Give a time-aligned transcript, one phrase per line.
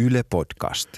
[0.00, 0.88] Yle Podcast.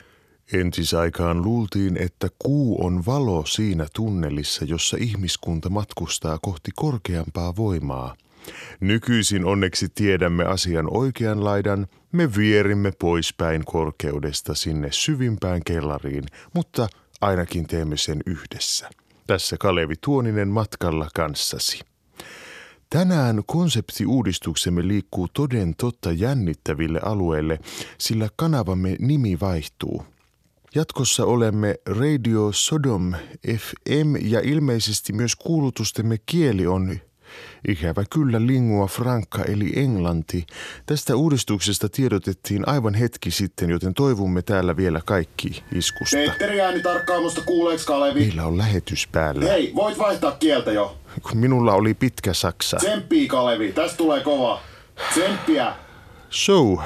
[0.52, 8.16] Entisaikaan luultiin, että kuu on valo siinä tunnelissa, jossa ihmiskunta matkustaa kohti korkeampaa voimaa.
[8.80, 16.24] Nykyisin onneksi tiedämme asian oikean laidan, me vierimme poispäin korkeudesta sinne syvimpään kellariin,
[16.54, 16.88] mutta
[17.20, 18.90] ainakin teemme sen yhdessä.
[19.26, 21.91] Tässä Kalevi Tuoninen matkalla kanssasi.
[22.92, 27.58] Tänään konseptiuudistuksemme liikkuu toden totta jännittäville alueille,
[27.98, 30.04] sillä kanavamme nimi vaihtuu.
[30.74, 33.12] Jatkossa olemme Radio Sodom
[33.56, 36.98] FM ja ilmeisesti myös kuulutustemme kieli on
[37.68, 40.46] Ikävä kyllä lingua franca eli englanti.
[40.86, 46.16] Tästä uudistuksesta tiedotettiin aivan hetki sitten, joten toivumme täällä vielä kaikki iskusta.
[46.16, 48.20] Petteri ääni tarkkaamusta kuuleeks Kalevi?
[48.20, 49.44] Meillä on lähetys päällä.
[49.44, 51.01] Hei, voit vaihtaa kieltä jo.
[51.22, 52.76] Kun minulla oli pitkä saksa.
[52.76, 54.60] Tsemppii Kalevi, tästä tulee kova.
[55.10, 55.72] Tsemppiä.
[56.30, 56.78] So,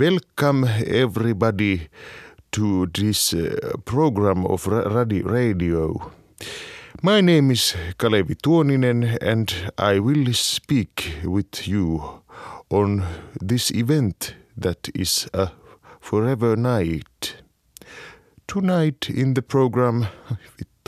[0.00, 1.78] welcome everybody
[2.56, 2.62] to
[3.00, 3.40] this uh,
[3.84, 6.10] program of ra- radi- radio.
[7.02, 10.90] My name is Kalevi Tuoninen and I will speak
[11.24, 12.02] with you
[12.70, 13.04] on
[13.48, 15.46] this event that is a
[16.00, 17.36] forever night.
[18.52, 20.06] Tonight in the program,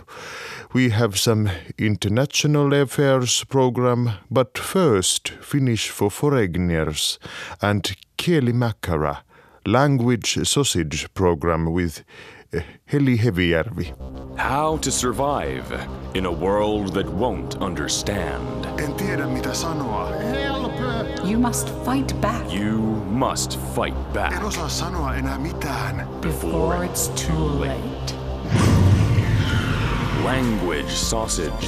[0.72, 7.18] we have some international affairs program, but first Finnish for foreigners
[7.60, 9.18] and Kieli Makara,
[9.66, 12.04] language sausage program with
[12.52, 13.92] eh, Heli Hevijärvi.
[14.38, 15.64] How to survive
[16.14, 18.66] in a world that won't understand.
[18.80, 20.10] En tiedä mitä sanoa.
[21.24, 22.78] You must fight back You
[23.10, 26.08] must fight back osaa sanoa enää mitään.
[26.20, 28.14] before it's too late.
[30.24, 31.66] Language Sausage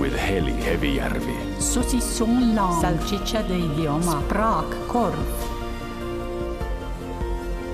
[0.00, 1.36] with Heli Hevijärvi.
[1.58, 2.80] Saucisson langue.
[2.80, 4.20] Salchicha de idioma.
[4.20, 5.18] Sprakkorv.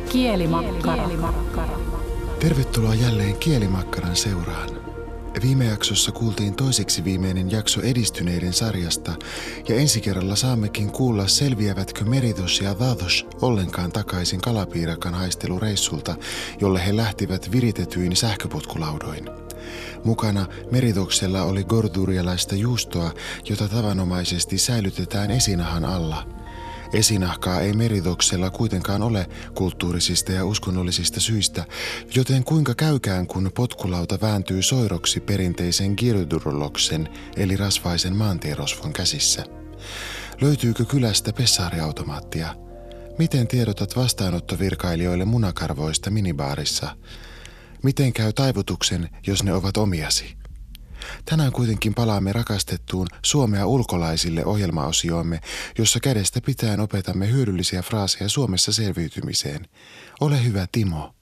[0.08, 1.08] Kielimakkara.
[2.40, 4.70] Tervetuloa jälleen Kielimakkaran seuraan.
[5.42, 9.12] Viime jaksossa kuultiin toiseksi viimeinen jakso edistyneiden sarjasta,
[9.68, 16.14] ja ensi kerralla saammekin kuulla selviävätkö Meritos ja Vados ollenkaan takaisin kalapiirakan haistelureissulta,
[16.60, 19.30] jolle he lähtivät viritetyin sähköpotkulaudoin.
[20.04, 23.12] Mukana meritoksella oli gordurialaista juustoa,
[23.48, 26.26] jota tavanomaisesti säilytetään esinahan alla–
[26.94, 31.64] Esinahkaa ei meritoksella kuitenkaan ole kulttuurisista ja uskonnollisista syistä,
[32.14, 39.44] joten kuinka käykään kun potkulauta vääntyy soiroksi perinteisen girduroloksen eli rasvaisen maantierosvon käsissä?
[40.40, 42.54] Löytyykö kylästä pessaariautomaattia?
[43.18, 46.96] Miten tiedotat vastaanottovirkailijoille munakarvoista minibaarissa?
[47.84, 50.36] Miten käy taivutuksen, jos ne ovat omiasi?
[51.24, 55.40] Tänään kuitenkin palaamme rakastettuun Suomea ulkolaisille ohjelmaosioomme,
[55.78, 59.68] jossa kädestä pitäen opetamme hyödyllisiä fraaseja Suomessa selviytymiseen.
[60.20, 61.14] Ole hyvä Timo.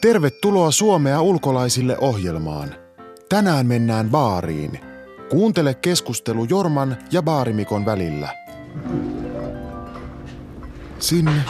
[0.00, 2.74] Tervetuloa Suomea ulkolaisille ohjelmaan.
[3.28, 4.80] Tänään mennään baariin.
[5.30, 8.34] Kuuntele keskustelu Jorman ja Baarimikon välillä.
[10.98, 11.44] Sinne.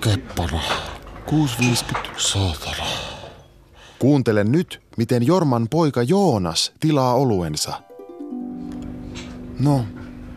[0.00, 0.60] Keppara.
[1.30, 1.98] 6.50.
[2.16, 2.86] Saatana.
[3.98, 7.82] Kuuntele nyt, miten Jorman poika Joonas tilaa oluensa.
[9.58, 9.84] No,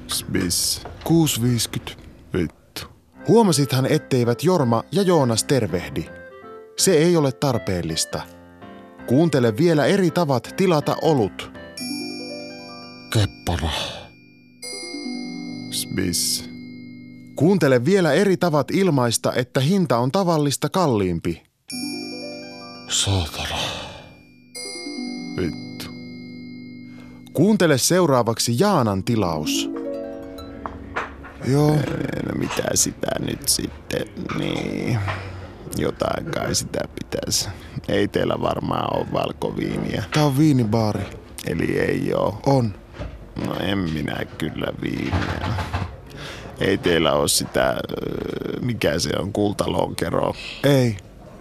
[0.08, 0.82] Smiss.
[1.10, 1.94] 6.50.
[2.34, 2.82] Vittu.
[3.28, 6.06] Huomasithan, etteivät Jorma ja Joonas tervehdi.
[6.78, 8.22] Se ei ole tarpeellista.
[9.08, 11.52] Kuuntele vielä eri tavat tilata olut.
[13.14, 13.72] Keppara.
[15.72, 16.57] Smiss.
[17.38, 21.44] Kuuntele vielä eri tavat ilmaista, että hinta on tavallista kalliimpi.
[22.90, 23.60] Saatana.
[25.38, 25.86] Vittu.
[27.34, 29.70] Kuuntele seuraavaksi Jaanan tilaus.
[31.48, 31.72] Joo,
[32.26, 35.00] No mitä sitä nyt sitten, niin...
[35.78, 37.50] Jotain kai sitä pitäisi.
[37.88, 40.04] Ei teillä varmaan ole valkoviiniä.
[40.14, 41.04] tää on viinibaari.
[41.48, 42.42] Eli ei oo.
[42.46, 42.74] On.
[43.46, 45.77] No en minä kyllä viiniä.
[46.60, 50.34] Ei teillä ole sitä, öö, mikä se on, kultalonkero.
[50.64, 50.98] Ei.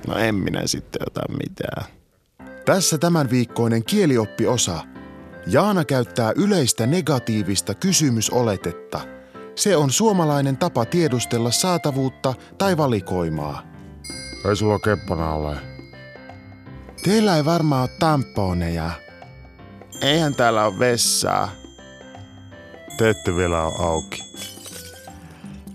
[0.07, 1.85] No en minä sitten ota mitään.
[2.65, 4.79] Tässä tämän viikkoinen kielioppiosa.
[5.47, 9.01] Jaana käyttää yleistä negatiivista kysymysoletetta.
[9.55, 13.63] Se on suomalainen tapa tiedustella saatavuutta tai valikoimaa.
[14.49, 15.57] Ei sulla keppana ole.
[17.05, 18.91] Teillä ei varmaan ole tamponeja.
[20.03, 21.49] Eihän täällä ole vessaa.
[22.99, 24.23] Te ette vielä ole auki.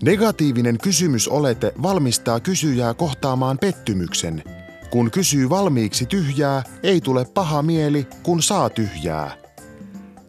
[0.02, 4.42] Negatiivinen kysymysolete valmistaa kysyjää kohtaamaan pettymyksen.
[4.90, 9.36] Kun kysyy valmiiksi tyhjää, ei tule paha mieli, kun saa tyhjää.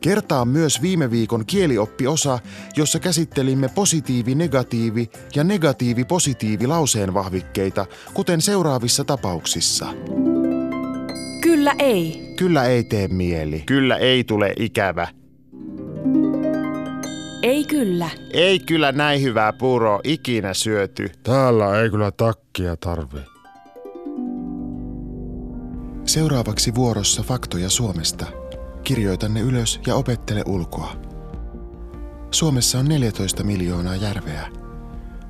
[0.01, 2.39] Kertaa myös viime viikon kielioppiosa,
[2.75, 9.85] jossa käsittelimme positiivi-negatiivi ja negatiivi-positiivi lauseen vahvikkeita, kuten seuraavissa tapauksissa.
[11.41, 12.33] Kyllä ei.
[12.35, 13.63] Kyllä ei tee mieli.
[13.65, 15.22] Kyllä ei tule ikävä.
[17.83, 18.09] Ei kyllä.
[18.33, 21.09] Ei kyllä näin hyvää puuroa ikinä syöty.
[21.24, 23.19] Täällä ei kyllä takkia tarvi.
[26.06, 28.25] Seuraavaksi vuorossa faktoja Suomesta.
[28.83, 30.95] Kirjoita ne ylös ja opettele ulkoa.
[32.31, 34.47] Suomessa on 14 miljoonaa järveä.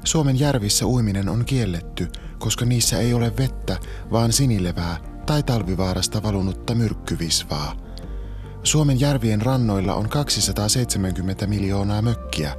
[0.03, 2.07] Suomen järvissä uiminen on kielletty,
[2.39, 3.77] koska niissä ei ole vettä,
[4.11, 7.75] vaan sinilevää tai talvivaarasta valunutta myrkkyvisvaa.
[8.63, 12.55] Suomen järvien rannoilla on 270 miljoonaa mökkiä.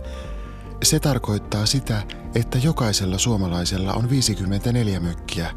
[0.82, 2.02] Se tarkoittaa sitä,
[2.34, 5.50] että jokaisella suomalaisella on 54 mökkiä.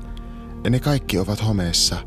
[0.69, 1.97] Ne kaikki ovat homeessa.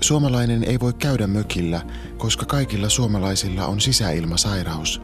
[0.00, 1.82] Suomalainen ei voi käydä mökillä,
[2.18, 5.02] koska kaikilla suomalaisilla on sisäilmasairaus.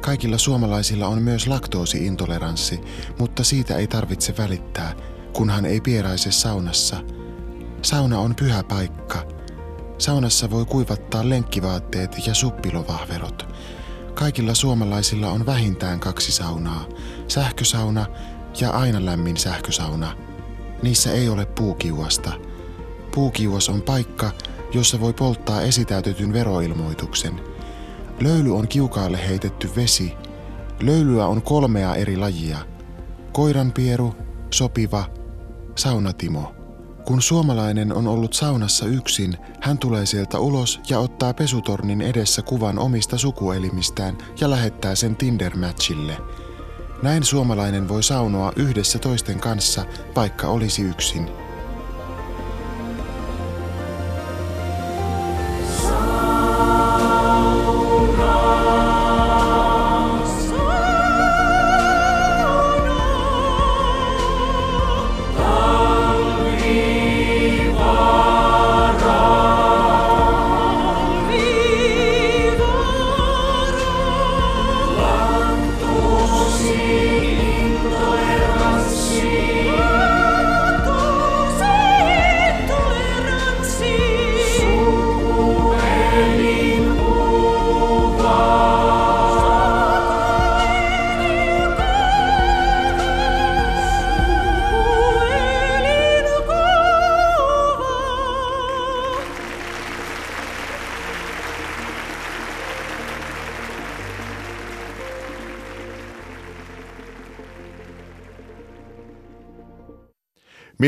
[0.00, 2.80] Kaikilla suomalaisilla on myös laktoosiintoleranssi,
[3.18, 4.94] mutta siitä ei tarvitse välittää,
[5.32, 6.96] kunhan ei pieraise saunassa.
[7.82, 9.37] Sauna on pyhä paikka.
[9.98, 13.48] Saunassa voi kuivattaa lenkkivaatteet ja suppilovahverot.
[14.14, 16.84] Kaikilla suomalaisilla on vähintään kaksi saunaa,
[17.28, 18.06] sähkösauna
[18.60, 20.16] ja aina lämmin sähkösauna.
[20.82, 22.32] Niissä ei ole puukiuasta.
[23.14, 24.30] Puukiuas on paikka,
[24.74, 27.40] jossa voi polttaa esitäytetyn veroilmoituksen.
[28.20, 30.12] Löyly on kiukaalle heitetty vesi.
[30.80, 32.58] Löylyä on kolmea eri lajia.
[33.32, 34.14] Koiranpieru,
[34.50, 35.04] sopiva,
[35.76, 36.57] saunatimo.
[37.08, 42.78] Kun suomalainen on ollut saunassa yksin, hän tulee sieltä ulos ja ottaa pesutornin edessä kuvan
[42.78, 46.12] omista sukuelimistään ja lähettää sen Tinder-matchille.
[47.02, 49.84] Näin suomalainen voi saunoa yhdessä toisten kanssa,
[50.16, 51.28] vaikka olisi yksin.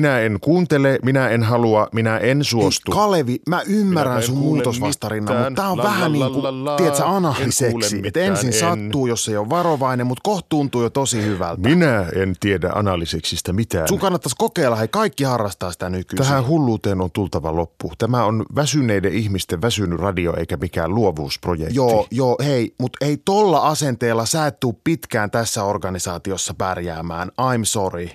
[0.00, 2.90] Minä en kuuntele, minä en halua, minä en suostu.
[2.90, 6.76] Kalevi, mä ymmärrän en sun muutosvastarinnan, mutta tää on La, vähän la, niin kuin, la,
[6.76, 7.96] tiedätkö, en analiseksi.
[7.96, 8.52] Et mitään, ensin en.
[8.52, 11.68] sattuu, jos ei ole varovainen, mutta kohta tuntuu jo tosi hyvältä.
[11.68, 13.88] Minä en tiedä analyseksistä mitään.
[13.88, 16.26] Sun kannattaisi kokeilla, hei kaikki harrastaa sitä nykyisin.
[16.26, 17.92] Tähän hulluuteen on tultava loppu.
[17.98, 21.74] Tämä on väsyneiden ihmisten väsynyt radio eikä mikään luovuusprojekti.
[21.74, 27.28] Joo, joo, hei, mutta ei tolla asenteella sä et tuu pitkään tässä organisaatiossa pärjäämään.
[27.28, 28.08] I'm sorry.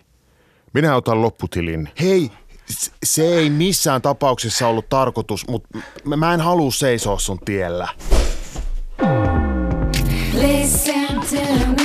[0.75, 1.89] Minä otan lopputilin.
[1.99, 2.31] Hei,
[3.03, 5.69] se ei missään tapauksessa ollut tarkoitus, mutta
[6.15, 7.87] mä en halua seisoa sun tiellä.
[10.33, 11.35] Listen to
[11.67, 11.84] me,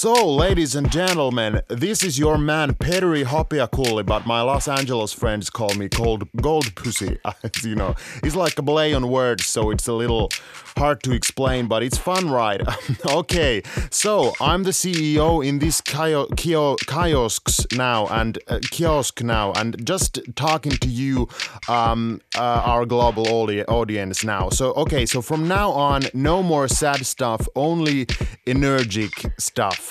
[0.00, 5.50] So, ladies and gentlemen, this is your man Petteri Hopiakulli, but my Los Angeles friends
[5.50, 7.18] call me Cold Gold Pussy.
[7.42, 10.30] As you know, it's like a play on words, so it's a little
[10.76, 12.62] hard to explain, but it's fun, right?
[13.06, 19.52] okay, so I'm the CEO in this kio- kio- kiosks now and uh, kiosk now,
[19.54, 21.28] and just talking to you,
[21.68, 24.48] um, uh, our global audi- audience now.
[24.50, 28.06] So, okay, so from now on, no more sad stuff, only
[28.46, 29.87] energetic stuff.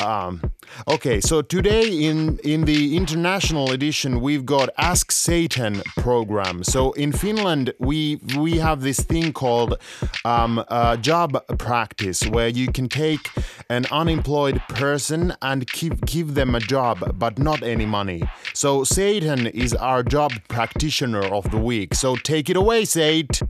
[0.00, 0.40] Um,
[0.88, 6.64] okay, so today in in the international edition we've got Ask Satan program.
[6.64, 9.78] So in Finland we we have this thing called
[10.24, 13.30] um, uh, job practice where you can take
[13.68, 18.22] an unemployed person and give give them a job but not any money.
[18.54, 21.94] So Satan is our job practitioner of the week.
[21.94, 23.48] So take it away, Satan.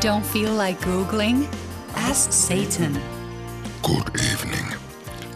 [0.00, 1.48] Don't feel like Googling?
[2.10, 3.00] Ask Satan.
[3.82, 4.66] Good evening.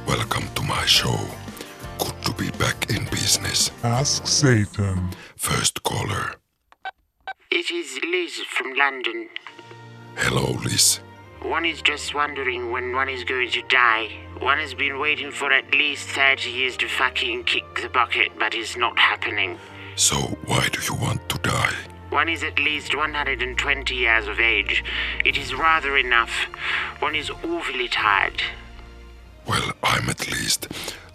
[0.06, 1.18] Welcome to my show.
[1.98, 3.70] Good to be back in business.
[3.82, 5.08] Ask Satan.
[5.36, 6.34] First caller.
[7.50, 9.30] It is Liz from London.
[10.16, 11.00] Hello, Liz.
[11.40, 14.10] One is just wondering when one is going to die.
[14.40, 18.54] One has been waiting for at least 30 years to fucking kick the bucket, but
[18.54, 19.58] it's not happening.
[19.96, 21.37] So why do you want to die?
[22.18, 24.82] One is at least 120 years of age.
[25.24, 26.32] It is rather enough.
[26.98, 28.42] One is awfully tired.
[29.46, 30.66] Well, I'm at least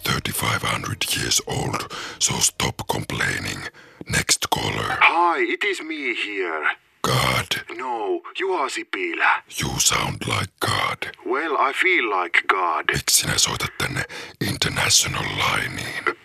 [0.06, 3.68] 3500 years old, so stop complaining.
[4.08, 4.98] Next caller.
[5.02, 6.72] Hi, it is me here.
[7.02, 7.50] God.
[7.76, 9.44] No, you are Sipilä.
[9.58, 11.12] You sound like God.
[11.26, 12.86] Well, I feel like God.
[12.94, 14.04] Miksi sinä soitat tänne
[14.42, 16.16] International Lineen?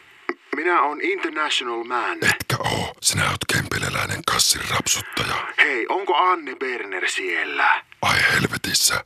[0.59, 2.19] Minä on international man.
[2.23, 2.95] Etkä oo.
[3.03, 5.47] Sinä oot kempeleläinen kassin rapsuttaja.
[5.59, 7.83] Hei, onko Anne Berner siellä?
[8.03, 9.05] Ai helvetissä.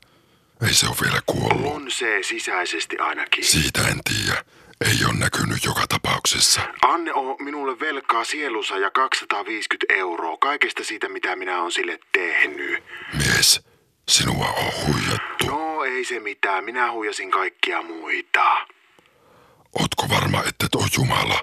[0.66, 1.74] Ei se ole vielä kuollut.
[1.74, 3.44] On se sisäisesti ainakin.
[3.44, 4.44] Siitä en tiedä.
[4.80, 6.60] Ei ole näkynyt joka tapauksessa.
[6.82, 12.84] Anne on minulle velkaa sielussa ja 250 euroa kaikesta siitä, mitä minä oon sille tehnyt.
[13.12, 13.60] Mies,
[14.08, 15.46] sinua on huijattu.
[15.46, 18.66] No ei se mitään, minä huijasin kaikkia muita.
[19.80, 21.42] Ootko varma, että et oo Jumala?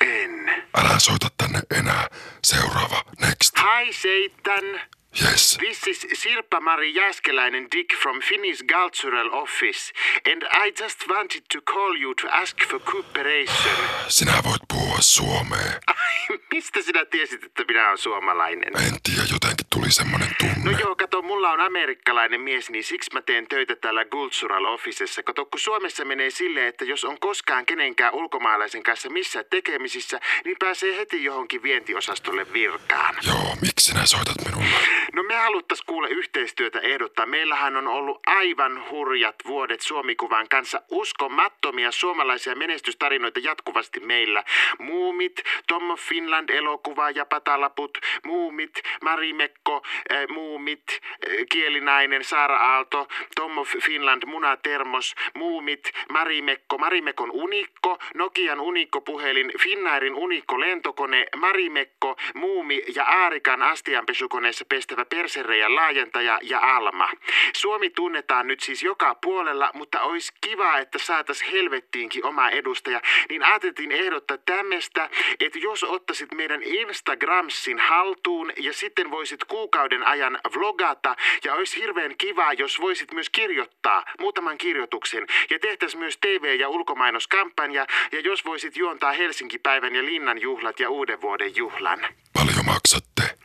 [0.00, 0.64] En.
[0.76, 2.08] Älä soita tänne enää.
[2.44, 3.52] Seuraava, next.
[3.58, 4.80] Hi, Satan.
[5.22, 5.58] Yes.
[5.58, 9.92] This is Sirpa-Mari Jääskeläinen Dick from Finnish Cultural Office,
[10.32, 13.76] and I just wanted to call you to ask for cooperation.
[14.08, 15.80] Sinä voit puhua suomea.
[15.86, 18.76] Ai, mistä sinä tiesit, että minä olen suomalainen?
[18.76, 20.70] En tiedä, jotenkin tuli semmonen tunne.
[20.70, 25.22] No joo, kato, mulla on amerikkalainen mies, niin siksi mä teen töitä täällä Cultural Officessa.
[25.22, 30.56] Kato, kun Suomessa menee silleen, että jos on koskaan kenenkään ulkomaalaisen kanssa missään tekemisissä, niin
[30.58, 33.14] pääsee heti johonkin vientiosastolle virkaan.
[33.26, 35.03] Joo, miksi sinä soitat minulle?
[35.12, 37.26] No me haluttais kuule yhteistyötä ehdottaa.
[37.26, 40.82] Meillähän on ollut aivan hurjat vuodet Suomikuvan kanssa.
[40.90, 44.44] Uskomattomia suomalaisia menestystarinoita jatkuvasti meillä.
[44.78, 49.82] Muumit, Tommo Finland elokuva ja patalaput, Muumit, Marimekko,
[50.12, 59.52] äh, Muumit, äh, Kielinainen, Saara Aalto, Tommo Finland, Munatermos, Muumit, Marimekko, Marimekon unikko, Nokian unikkopuhelin,
[59.60, 67.08] Finnairin unikko lentokone, Marimekko, Muumi ja Aarikan astianpesukoneessa pestävä persereijän laajentaja ja Alma.
[67.56, 73.00] Suomi tunnetaan nyt siis joka puolella, mutta olisi kiva, että saatas helvettiinkin oma edustaja.
[73.28, 75.10] Niin ajateltiin ehdottaa tämmöistä,
[75.40, 82.16] että jos ottaisit meidän Instagramsin haltuun ja sitten voisit kuukauden ajan vlogata ja olisi hirveän
[82.18, 88.44] kiva, jos voisit myös kirjoittaa muutaman kirjoituksen ja tehtäisiin myös TV- ja ulkomaiноskampanja ja jos
[88.44, 92.00] voisit juontaa Helsinki-päivän ja Linnan juhlat ja uuden vuoden juhlan.
[92.32, 93.43] Paljon maksatte?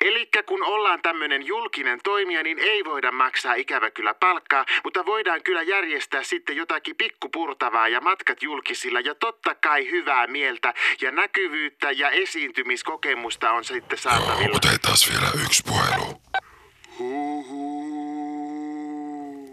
[0.00, 5.42] Eli kun ollaan tämmöinen julkinen toimija, niin ei voida maksaa ikävä kyllä palkkaa, mutta voidaan
[5.42, 11.90] kyllä järjestää sitten jotakin pikkupurtavaa ja matkat julkisilla ja totta kai hyvää mieltä ja näkyvyyttä
[11.90, 14.42] ja esiintymiskokemusta on sitten saatavilla.
[14.42, 16.20] Joo, otetaan vielä yksi puhelu.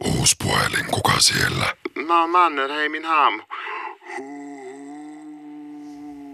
[0.05, 1.73] Uusi puhelin, kuka siellä?
[1.95, 3.43] No Mannerheimin haamu.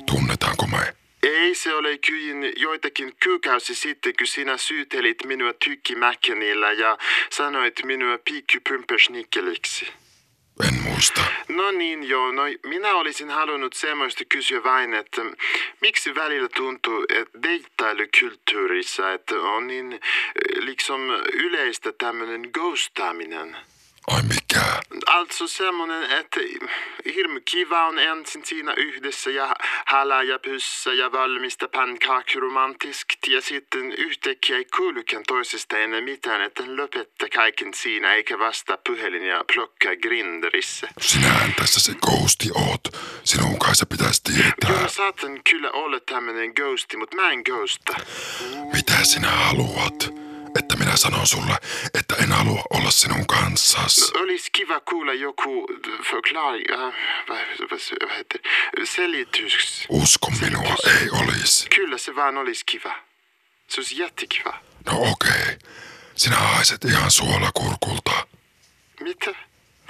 [0.05, 1.03] Tunnetaanko me?
[1.44, 6.98] Ei se ole kyin joitakin kuukausi sitten, kun sinä syytelit minua tykkimäkänillä ja
[7.30, 9.88] sanoit minua pikkupympösnikkeliksi.
[10.68, 11.22] En muista.
[11.48, 15.22] No niin joo, no minä olisin halunnut semmoista kysyä vain, että
[15.82, 20.00] miksi välillä tuntuu, että deittailukulttuurissa, että on niin eh,
[20.60, 21.02] liksom
[21.34, 23.58] yleistä tämmöinen ghostaaminen.
[24.08, 24.80] Ai mikä?
[25.06, 26.40] Alltså semmoinen, että
[27.16, 29.54] hirmu kiva on ensin siinä yhdessä ja
[29.86, 36.64] halaa ja pyssä ja valmista pannkakromantiskt ja sitten yhtäkkiä ei kuulukaan toisesta enää mitään, että
[36.68, 40.88] lopetta kaiken siinä eikä vasta puhelin ja plocka Grinderissä.
[41.02, 42.82] Sinähän tässä se ghosti oot.
[43.24, 44.70] Sinun kai se pitäisi tietää.
[44.70, 47.94] Joo, mä saatan kyllä olla tämmönen ghosti, mutta mä en ghosta.
[48.74, 50.14] Mitä sinä haluat?
[50.60, 51.58] Että minä sanon sulle,
[51.94, 54.12] että en halua olla sinun kanssas.
[54.22, 55.68] Olisi kiva kuulla joku
[56.12, 56.94] förklaring, äh,
[58.18, 58.42] heter
[58.84, 59.86] selitys.
[59.90, 61.70] Usko minua, ei olisi.
[61.70, 62.96] Kyllä se vaan olisi kiva.
[63.68, 64.60] Se olisi jättikiva.
[64.86, 65.32] No okei.
[65.32, 65.58] Okay.
[66.16, 68.28] Sinä haiset ihan suolakurkulta.
[69.00, 69.36] Mitä?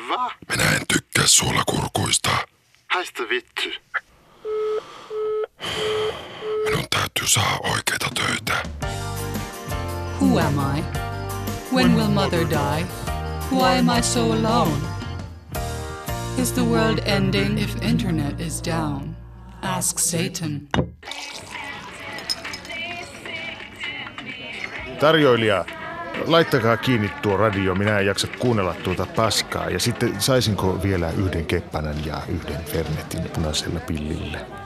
[0.09, 0.31] Va?
[0.49, 2.47] Minä en tykkää suolakurkuista.
[2.87, 3.69] Haista vittu.
[6.65, 8.63] Minun täytyy saada oikeita töitä.
[10.23, 10.81] Who am I?
[11.75, 12.83] When will mother die?
[13.51, 14.81] Why am I so alone?
[16.37, 19.15] Is the world ending if internet is down?
[19.61, 20.67] Ask Satan.
[24.99, 25.65] Tarjoilija,
[26.25, 29.69] laittakaa kiinni tuo radio, minä en jaksa kuunnella tuota paskaa.
[29.69, 34.62] Ja sitten saisinko vielä yhden keppänän ja yhden Fernetin punaisella pillillä?